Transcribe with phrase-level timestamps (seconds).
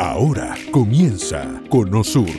[0.00, 2.30] Ahora comienza Conosur,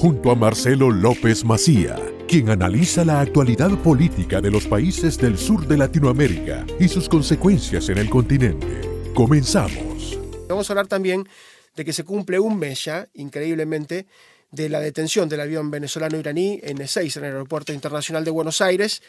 [0.00, 1.94] junto a Marcelo López Macía,
[2.26, 7.90] quien analiza la actualidad política de los países del sur de Latinoamérica y sus consecuencias
[7.90, 8.80] en el continente.
[9.12, 10.18] Comenzamos.
[10.48, 11.28] Vamos a hablar también
[11.76, 14.06] de que se cumple un mes ya, increíblemente,
[14.50, 19.02] de la detención del avión venezolano-iraní N6 en el Aeropuerto Internacional de Buenos Aires.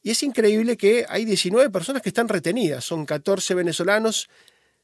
[0.00, 2.84] Y es increíble que hay 19 personas que están retenidas.
[2.84, 4.28] Son 14 venezolanos,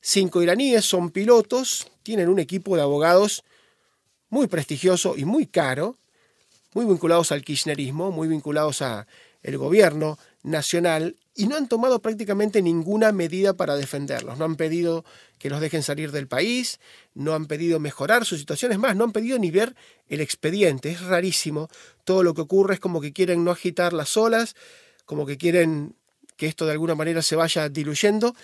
[0.07, 3.43] 5 iraníes, son pilotos, tienen un equipo de abogados
[4.29, 5.99] muy prestigioso y muy caro,
[6.75, 9.07] muy vinculados al kirchnerismo, muy vinculados al
[9.43, 14.39] gobierno nacional y no han tomado prácticamente ninguna medida para defenderlos.
[14.39, 15.05] No han pedido
[15.41, 16.79] que los dejen salir del país,
[17.15, 19.75] no han pedido mejorar su situación, es más, no han pedido ni ver
[20.09, 20.89] el expediente.
[20.89, 21.69] Es rarísimo.
[22.05, 24.55] Todo lo que ocurre es como que quieren no agitar las olas,
[25.05, 25.97] como que quieren
[26.37, 28.37] que esto de alguna manera se vaya diluyendo.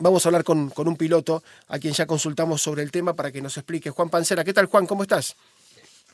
[0.00, 3.40] Vamos a hablar con, un piloto a quien ya consultamos sobre el tema para que
[3.40, 3.90] nos explique.
[3.90, 4.86] Juan Pancera, ¿qué tal Juan?
[4.86, 5.36] ¿Cómo estás?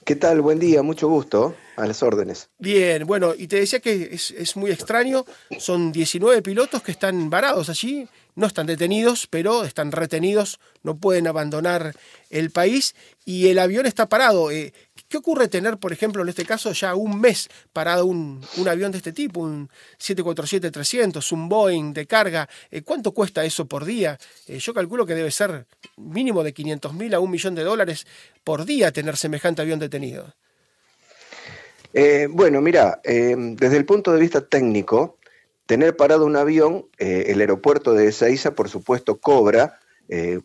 [0.04, 0.40] ¿Qué tal?
[0.40, 1.54] Buen día, mucho gusto.
[1.76, 2.48] A las órdenes.
[2.58, 5.24] Bien, bueno, y te decía que es, es, muy extraño.
[5.58, 11.26] Son 19 pilotos que están varados allí, no están detenidos, pero están retenidos, no pueden
[11.26, 11.94] abandonar
[12.28, 14.50] el país y el avión está parado.
[14.50, 14.72] Eh,
[15.10, 18.98] ¿Qué ocurre tener, por ejemplo, en este caso, ya un mes parado un, avión de
[18.98, 22.48] este tipo, un 747-300, un Boeing de carga?
[22.70, 24.16] Eh, ¿Cuánto cuesta eso por día?
[24.46, 25.66] Eh, yo calculo que debe ser
[25.96, 28.06] mínimo de 500 mil a un millón de dólares
[28.44, 30.32] por día tener semejante avión detenido.
[31.92, 35.18] Eh, bueno, mira, desde el punto de vista técnico,
[35.66, 39.80] tener parado un avión, el aeropuerto de Ezeiza, por supuesto, cobra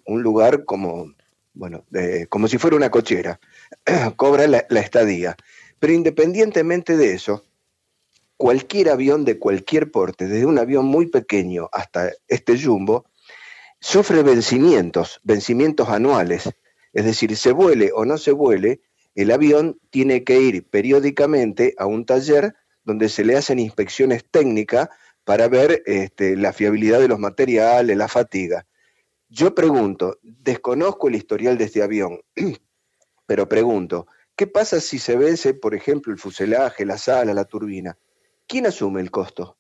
[0.06, 1.14] un lugar como,
[1.54, 1.86] bueno,
[2.30, 3.40] como si fuera una cochera.
[4.16, 5.36] cobra la, estadía.
[5.80, 7.44] Pero independientemente de eso,
[8.38, 13.06] cualquier avión de cualquier porte, desde un avión muy pequeño hasta este jumbo,
[13.80, 16.50] sufre vencimientos, vencimientos anuales.
[16.94, 18.82] Es decir, se vuele o no se vuele,
[19.16, 24.90] el avión tiene que ir periódicamente a un taller donde se le hacen inspecciones técnicas
[25.24, 28.66] para ver este, la fiabilidad de los materiales, la fatiga.
[29.28, 32.22] Yo pregunto, desconozco el historial de este avión,
[33.26, 37.98] pero pregunto, ¿qué pasa si se vence, por ejemplo, el fuselaje, la sala, la turbina?
[38.48, 39.58] ¿Quién asume el costo?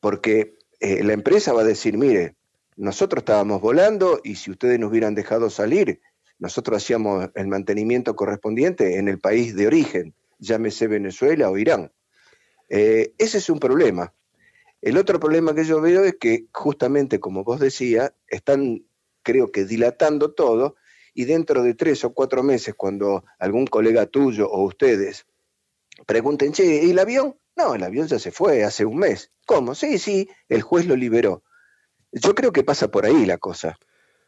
[0.00, 2.36] Porque eh, la empresa va a decir, mire,
[2.76, 6.00] nosotros estábamos volando y si ustedes nos hubieran dejado salir,
[6.38, 11.92] nosotros hacíamos el mantenimiento correspondiente en el país de origen, llámese Venezuela o Irán.
[12.68, 14.14] Eh, ese es un problema.
[14.80, 18.84] El otro problema que yo veo es que justamente, como vos decías, están,
[19.22, 20.76] creo que, dilatando todo
[21.18, 25.26] y dentro de tres o cuatro meses, cuando algún colega tuyo o ustedes
[26.06, 27.34] pregunten, che, ¿y el avión?
[27.56, 29.32] No, el avión ya se fue hace un mes.
[29.44, 29.74] ¿Cómo?
[29.74, 31.42] Sí, sí, el juez lo liberó.
[32.12, 33.80] Yo creo que pasa por ahí la cosa.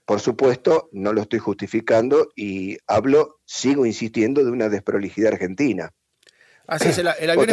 [0.04, 5.92] Por supuesto, no lo estoy justificando y hablo, sigo insistiendo, de una desprolijidad argentina.
[6.66, 7.50] Así es, el, avión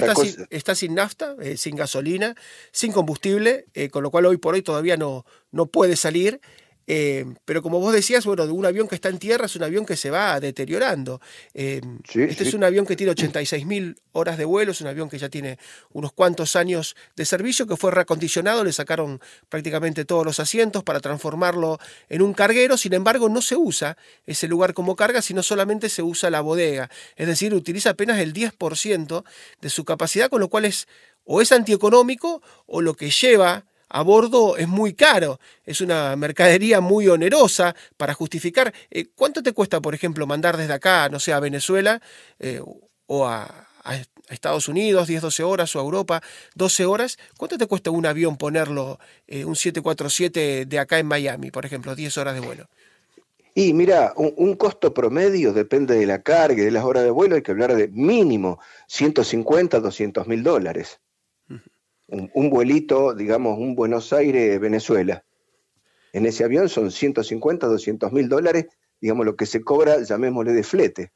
[0.50, 2.36] está sin, nafta, eh, sin gasolina,
[2.72, 6.42] sin combustible, eh, con lo cual hoy por hoy todavía no, no puede salir.
[6.90, 9.86] Eh, pero como vos decías, bueno, un avión que está en tierra es un avión
[9.86, 11.20] que se va deteriorando.
[11.54, 11.82] Eh,
[12.14, 15.28] este es un avión que tiene 86.000 horas de vuelo, es un avión que ya
[15.28, 15.60] tiene
[15.92, 21.02] unos cuantos años de servicio, que fue reacondicionado, le sacaron prácticamente todos los asientos para
[21.02, 21.78] transformarlo
[22.08, 26.02] en un carguero, sin embargo no se usa ese lugar como carga, sino solamente se
[26.02, 29.24] usa la bodega, es decir, utiliza apenas el 10%
[29.62, 30.88] de su capacidad, con lo cual es
[31.26, 36.82] o es antieconómico o lo que lleva a bordo es muy caro, es una mercadería
[36.82, 38.74] muy onerosa para justificar.
[38.90, 42.02] Eh, ¿Cuánto te cuesta, por ejemplo, mandar desde acá, no sé, a Venezuela
[42.40, 42.62] eh,
[43.06, 43.64] o a,
[44.30, 46.22] Estados Unidos, 10, 12 horas, o a Europa,
[46.56, 47.18] 12 horas?
[47.38, 51.96] ¿Cuánto te cuesta un avión ponerlo, eh, un 747 de acá en Miami, por ejemplo,
[51.96, 52.68] 10 horas de vuelo?
[53.56, 57.12] Y mira, un, un, costo promedio depende de la carga y de las horas de
[57.12, 61.00] vuelo, hay que hablar de mínimo 150, 200 mil dólares
[62.08, 65.24] un, vuelito, digamos, un Buenos Aires-Venezuela.
[66.14, 68.68] En ese avión son 150, 200 mil dólares,
[69.02, 71.12] digamos, lo que se cobra, llamémosle de flete.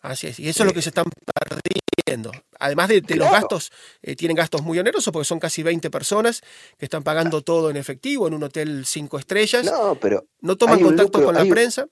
[0.00, 1.06] Así es, y eso es lo que se están
[1.50, 2.30] perdiendo.
[2.58, 3.72] Además de, los gastos,
[4.02, 6.42] eh, tienen gastos muy onerosos porque son casi 20 personas
[6.78, 9.64] que están pagando todo en efectivo en un hotel cinco estrellas.
[9.64, 10.26] No, pero.
[10.40, 11.86] No toman contacto con la prensa.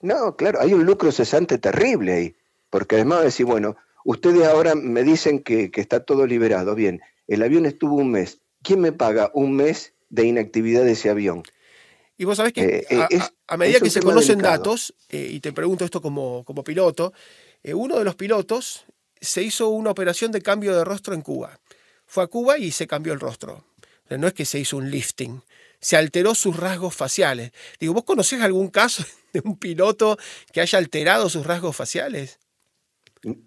[0.00, 2.36] No, claro, hay un lucro cesante terrible ahí.
[2.70, 6.74] Porque además de decir, bueno, ustedes ahora me dicen que, que está todo liberado.
[6.74, 8.40] Bien, el avión estuvo un mes.
[8.62, 11.42] ¿Quién me paga un mes de inactividad de ese avión?
[12.16, 15.52] Y vos sabés que eh, eh, a, medida que se conocen datos, eh, y te
[15.52, 17.12] pregunto esto como, como piloto,
[17.64, 18.84] uno de los pilotos
[19.20, 21.58] se hizo una operación de cambio de rostro en Cuba.
[22.06, 23.64] Fue a Cuba y se cambió el rostro.
[24.10, 25.42] No es que se hizo un lifting,
[25.80, 27.52] se alteró sus rasgos faciales.
[27.80, 30.16] Digo, ¿vos conocés algún caso de un piloto
[30.52, 32.38] que haya alterado sus rasgos faciales.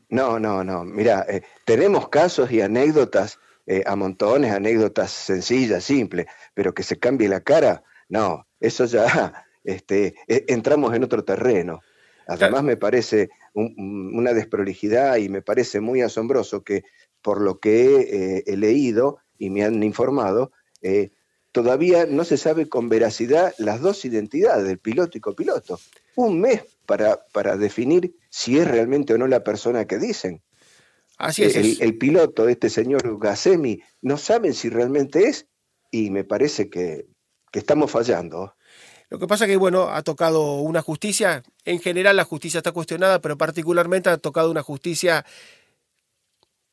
[0.09, 0.83] No, no, no.
[0.83, 1.25] Mira,
[1.63, 7.41] tenemos casos y anécdotas eh, a montones, anécdotas sencillas, simples, pero que se cambie la
[7.41, 11.81] cara, no, eso ya este, e, entramos en otro terreno.
[12.29, 16.83] Además me parece una desprolijidad y me parece muy asombroso que
[17.21, 20.51] por lo que he, eh, leído y me han informado,
[21.51, 25.79] todavía no se sabe con veracidad las dos identidades del piloto y copiloto.
[26.15, 30.41] Un mes para, para definir si es realmente o no la persona que dicen.
[31.17, 31.55] Así es.
[31.55, 35.47] El, el piloto, este señor Gasemi, no saben si realmente es
[35.91, 37.07] y me parece que,
[37.51, 38.55] que estamos fallando.
[39.09, 42.73] Lo que pasa es que, bueno, ha tocado una justicia, en general la justicia está
[42.73, 45.25] cuestionada, pero particularmente ha tocado una justicia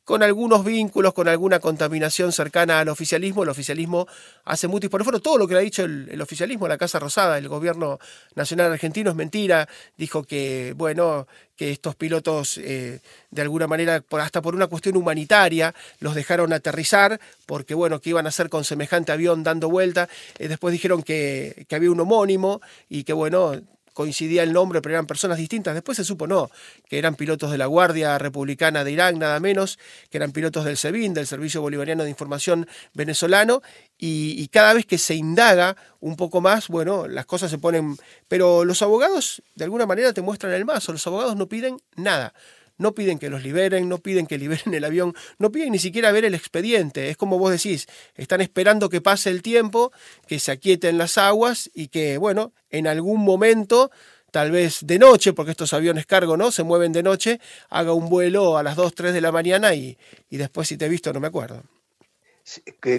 [0.05, 3.43] con algunos vínculos, con alguna contaminación cercana al oficialismo.
[3.43, 4.06] El oficialismo
[4.45, 5.19] hace mutis por fuera.
[5.19, 7.99] Todo lo que ha dicho el, oficialismo, la Casa Rosada, el gobierno
[8.35, 9.69] nacional argentino es mentira.
[9.97, 15.75] Dijo que, bueno, que estos pilotos, eh, de alguna manera, hasta por una cuestión humanitaria,
[16.01, 20.09] los dejaron aterrizar, porque, bueno, que iban a hacer con semejante avión dando vuelta.
[20.39, 22.61] Eh, después dijeron que, que había un homónimo
[22.91, 23.55] y que, bueno,
[23.94, 25.73] coincidía el nombre, pero eran personas distintas.
[25.73, 26.50] Después se supo no,
[26.87, 29.79] que eran pilotos de la Guardia Republicana de Irán, nada menos,
[30.11, 33.62] que eran pilotos del SEBIN, del Servicio Bolivariano de Información Venezolano,
[33.96, 37.96] y, cada vez que se indaga un poco más, bueno, las cosas se ponen...
[38.29, 42.35] Pero los abogados, de alguna manera, te muestran el mazo, los abogados no piden nada
[42.76, 46.12] no piden que los liberen, no piden que liberen el avión, no piden ni siquiera
[46.12, 47.11] ver el expediente.
[47.11, 49.93] Es como vos decís, están esperando que pase el tiempo,
[50.26, 53.91] que se aquieten las aguas y que, bueno, en algún momento
[54.35, 56.50] tal vez de noche, porque estos aviones cargo, ¿no?
[56.50, 57.38] Se mueven de noche,
[57.71, 59.97] haga un vuelo a las 2, 3 de la mañana y,
[60.29, 61.62] después si te he visto no me acuerdo.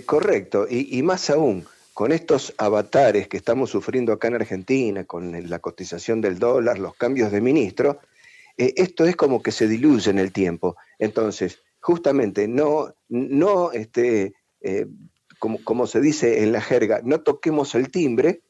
[0.05, 5.49] correcto, y, y, más aún, con estos avatares que estamos sufriendo acá en Argentina, con
[5.49, 7.99] la cotización del dólar, los cambios de ministro,
[8.57, 10.75] eh, esto es como que se diluye en el tiempo.
[10.99, 14.87] Entonces, justamente, no, no este, eh,
[15.39, 18.41] como, como, se dice en la jerga, no toquemos el timbre,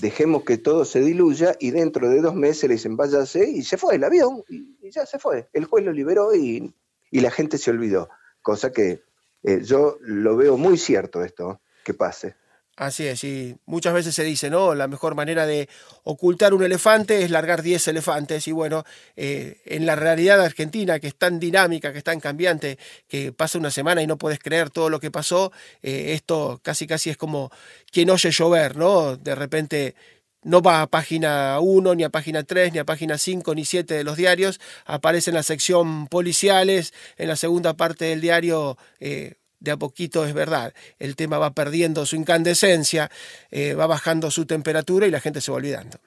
[0.00, 3.76] dejemos que todo se diluya y dentro de dos meses le dicen váyase y se
[3.76, 5.48] fue el avión y, ya se fue.
[5.52, 6.74] El juez lo liberó y,
[7.10, 8.08] la gente se olvidó.
[8.40, 9.02] Cosa que
[9.42, 12.36] eh, yo lo veo muy cierto esto, que pase.
[12.76, 14.74] Así es, y muchas veces se dice, ¿no?
[14.74, 15.68] La mejor manera de
[16.04, 18.48] ocultar un elefante es largar 10 elefantes.
[18.48, 18.84] Y bueno,
[19.14, 22.78] eh, en la realidad argentina, que es tan dinámica, que es tan cambiante,
[23.08, 25.52] que pasa una semana y no puedes creer todo lo que pasó,
[25.82, 27.50] eh, esto casi casi es como
[27.90, 29.18] quien oye llover, ¿no?
[29.18, 29.94] De repente
[30.42, 33.94] no va a página 1, ni a página 3, ni a página 5, ni 7
[33.94, 38.78] de los diarios, aparece en la sección policiales, en la segunda parte del diario.
[38.98, 40.74] Eh, de a poquito es verdad.
[40.98, 43.10] El tema va perdiendo su incandescencia,
[43.50, 45.98] eh, va bajando su temperatura y la gente se va olvidando.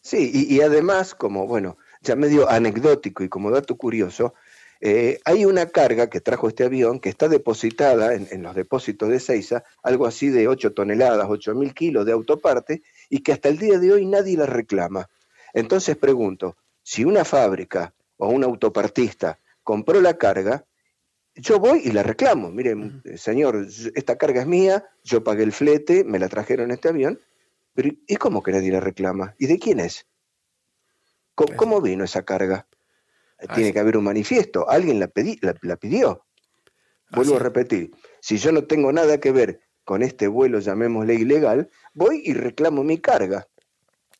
[0.00, 4.34] Sí, y, además, como, bueno, ya medio anecdótico y como dato curioso,
[4.80, 9.20] eh, hay una carga que trajo este avión que está depositada en, los depósitos de
[9.20, 13.58] Seiza, algo así de 8 toneladas, 8 mil kilos de autoparte, y que hasta el
[13.58, 15.08] día de hoy nadie la reclama.
[15.52, 20.64] Entonces pregunto, si una fábrica o un autopartista compró la carga,
[21.38, 22.50] yo voy y la reclamo.
[22.50, 26.88] Miren, señor, esta carga es mía, yo pagué el flete, me la trajeron en este
[26.88, 27.20] avión,
[27.74, 29.34] pero ¿y cómo que nadie la reclama?
[29.38, 30.06] ¿Y de quién es?
[31.34, 32.66] ¿Cómo, vino esa carga?
[33.54, 35.12] Tiene que haber un manifiesto, alguien la,
[35.62, 36.26] la, pidió.
[37.12, 41.70] Vuelvo a repetir, si yo no tengo nada que ver con este vuelo, llamémosle ilegal,
[41.94, 43.46] voy y reclamo mi carga.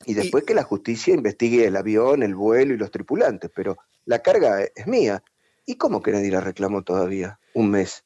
[0.07, 4.21] Y después que la justicia investigue el avión, el vuelo y los tripulantes, pero la
[4.21, 5.25] carga es mía.
[5.69, 7.39] ¿Y cómo que nadie la reclamó todavía?
[7.53, 8.03] Un mes.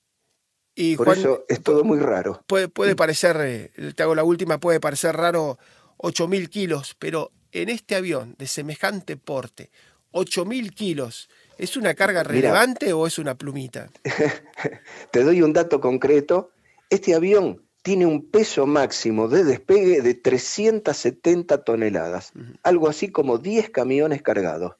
[0.74, 2.42] Y Por eso es todo muy raro.
[2.48, 5.58] Puede, puede parecer, eh, te hago la última, puede parecer raro
[5.98, 9.70] 8.000 kilos, pero en este avión de semejante porte,
[10.10, 13.90] 8.000 kilos, ¿es una carga relevante o es una plumita?
[15.12, 16.50] te doy un dato concreto.
[16.90, 22.32] Este avión tiene un peso máximo de despegue de 370 toneladas,
[22.64, 24.72] algo así como 10 camiones cargados.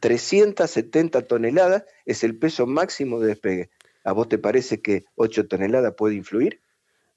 [0.00, 3.70] 370 toneladas es el peso máximo de despegue.
[4.04, 6.60] ¿A vos te parece que 8 toneladas puede influir?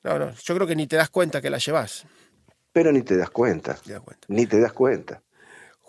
[0.03, 2.05] No, no, yo creo que ni te das cuenta que la llevas.
[2.73, 3.77] Pero ni te das cuenta.
[4.27, 5.21] Ni te das cuenta.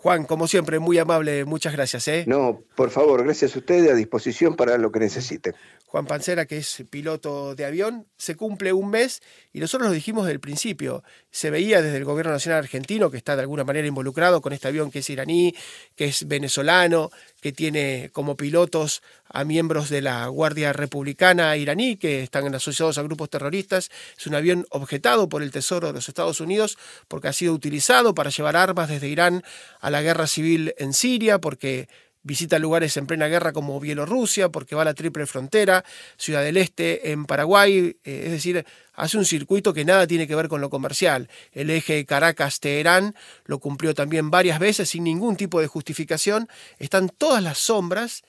[0.03, 2.09] Juan, como siempre, muy amable, muchas gracias.
[2.09, 2.25] ¿eh?
[2.27, 5.55] No, por favor, gracias a ustedes, a disposición para lo que necesiten.
[5.87, 9.21] Juan Pancera, que es piloto de avión, se cumple un mes
[9.53, 11.05] y nosotros lo dijimos desde el principio.
[11.31, 14.67] Se veía desde el gobierno nacional argentino, que está de alguna manera involucrado con este
[14.67, 15.55] avión que es iraní,
[15.95, 17.09] que es venezolano,
[17.43, 23.03] que tiene como pilotos a miembros de la Guardia Republicana iraní que están asociados a
[23.03, 23.91] grupos terroristas.
[24.17, 26.77] Es un avión objetado por el Tesoro de los Estados Unidos
[27.09, 29.43] porque ha sido utilizado para llevar armas desde Irán
[29.81, 31.89] a la guerra civil en Siria, porque
[32.23, 35.83] visita lugares en plena guerra como Bielorrusia, porque va a la triple frontera,
[36.17, 40.35] Ciudad del Este en Paraguay, eh, es decir, hace un circuito que nada tiene que
[40.35, 41.29] ver con lo comercial.
[41.51, 43.15] El eje Caracas-Teherán
[43.45, 46.47] lo cumplió también varias veces sin ningún tipo de justificación.
[46.79, 48.23] Están todas las sombras,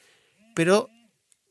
[0.54, 0.90] pero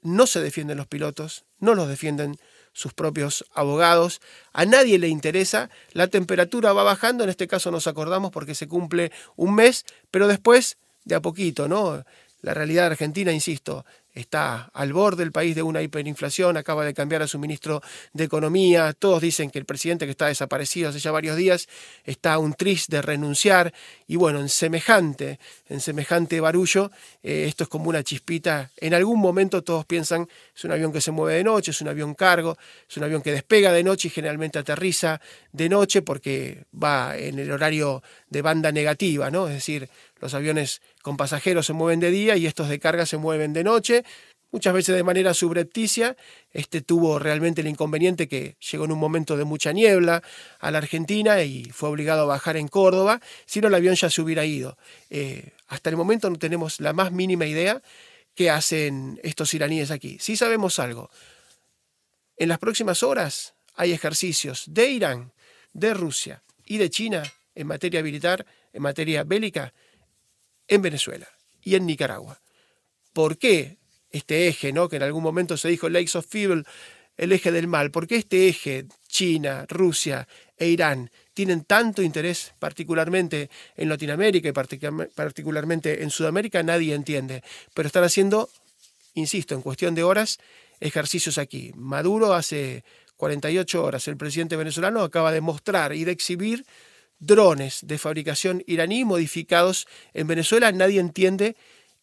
[0.02, 2.38] no se defienden los pilotos, no los defienden
[2.74, 4.20] sus propios abogados,
[4.52, 8.68] a nadie le interesa, la temperatura va bajando, en este caso nos acordamos porque se
[8.68, 12.04] cumple un mes, pero después de a poquito, ¿no?
[12.44, 17.22] La realidad argentina, insisto, está al borde del país de una hiperinflación, acaba de cambiar
[17.22, 17.82] a su ministro
[18.12, 21.70] de Economía, todos dicen que el presidente que está desaparecido hace ya varios días
[22.04, 23.74] está un tris de renunciar
[24.14, 25.40] y bueno, en semejante,
[25.70, 26.92] en semejante barullo,
[27.24, 31.02] eh, esto es como una chispita, en algún momento todos piensan es un avión que
[31.02, 32.56] se mueve de noche, es un avión cargo,
[32.88, 35.20] es un avión que despega de noche y generalmente aterriza
[35.52, 39.48] de noche porque va en el horario de banda negativa, ¿no?
[39.48, 39.90] Es decir,
[40.22, 43.64] los aviones con pasajeros se mueven de día y estos de carga se mueven de
[43.64, 44.04] noche,
[44.54, 46.16] muchas veces de manera subrepticia.
[46.52, 50.24] Este tuvo realmente el inconveniente que llegó en un momento de mucha niebla
[50.60, 54.10] a la Argentina y fue obligado a bajar en Córdoba, si no el avión ya
[54.10, 54.78] se hubiera ido.
[55.10, 57.82] Eh, hasta el momento no tenemos la más mínima idea
[58.36, 60.18] qué hacen estos iraníes aquí.
[60.20, 61.10] Sí sabemos algo.
[62.38, 65.34] En las próximas horas hay ejercicios de Irán,
[65.74, 67.24] de Rusia y de China
[67.56, 69.74] en materia militar, en materia bélica,
[70.68, 71.28] en Venezuela
[71.64, 72.40] y en Nicaragua.
[73.14, 73.78] ¿Por qué
[74.14, 74.88] este eje, ¿no?
[74.88, 76.64] que en algún momento se dijo Lakes of Feeble,
[77.18, 77.92] el eje del mal?
[77.92, 80.28] ¿Por qué este eje, China, Rusia
[80.58, 84.52] e Irán, tienen tanto interés particularmente en Latinoamérica y
[85.16, 86.64] particularmente en Sudamérica?
[86.64, 87.44] Nadie entiende.
[87.74, 88.50] Pero están haciendo,
[89.16, 90.40] insisto, en cuestión de horas,
[90.80, 91.72] ejercicios aquí.
[91.76, 92.84] Maduro hace
[93.18, 96.66] 48 horas, el presidente venezolano acaba de mostrar y de exhibir
[97.20, 100.72] drones de fabricación iraní modificados en Venezuela.
[100.72, 101.56] Nadie entiende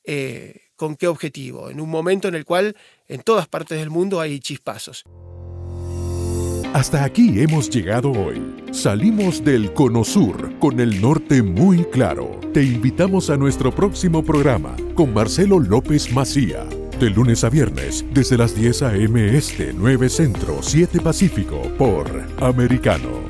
[0.05, 2.75] eh, con qué objetivo, en un momento en el cual
[3.07, 5.05] en todas partes del mundo hay chispazos.
[6.73, 8.41] Hasta aquí hemos llegado hoy.
[8.73, 12.41] Salimos del Cono Sur con el norte muy claro.
[12.55, 16.65] Te invitamos a nuestro próximo programa con Marcelo López Macía.
[16.99, 19.37] De lunes a viernes, desde las 10 a.m.
[19.37, 22.07] Este, 9 Centro, 7 Pacífico, por
[22.39, 23.30] Americano.